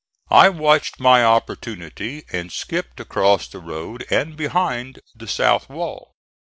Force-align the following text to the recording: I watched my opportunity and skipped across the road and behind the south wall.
I 0.31 0.49
watched 0.49 0.99
my 0.99 1.23
opportunity 1.23 2.25
and 2.31 2.51
skipped 2.51 2.99
across 2.99 3.47
the 3.47 3.59
road 3.59 4.07
and 4.09 4.35
behind 4.35 4.99
the 5.13 5.27
south 5.27 5.69
wall. 5.69 6.15